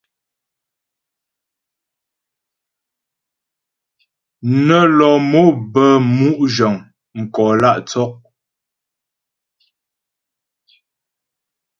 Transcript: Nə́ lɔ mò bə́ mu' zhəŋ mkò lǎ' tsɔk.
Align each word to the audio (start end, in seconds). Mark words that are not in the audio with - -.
Nə́ 4.65 4.83
lɔ 4.97 5.09
mò 5.31 5.41
bə́ 5.73 5.91
mu' 6.17 6.45
zhəŋ 6.55 6.75
mkò 7.19 7.45
lǎ' 7.61 7.81
tsɔk. 7.87 8.11